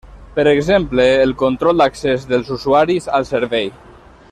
Per 0.37 0.45
exemple, 0.51 1.05
el 1.25 1.35
control 1.41 1.83
d'accés 1.83 2.25
dels 2.33 2.51
usuaris 2.57 3.11
al 3.19 3.29
servei. 3.35 3.71